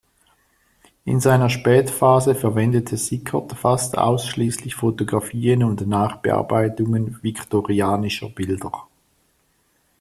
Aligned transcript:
In 1.05 1.19
seiner 1.19 1.47
Spätphase 1.51 2.33
verwendete 2.33 2.97
Sickert 2.97 3.51
fast 3.51 3.99
ausschließlich 3.99 4.73
Fotografien 4.73 5.63
und 5.63 5.85
Nachbearbeitungen 5.85 7.19
viktorianischer 7.21 8.29
Bilder. 8.29 8.87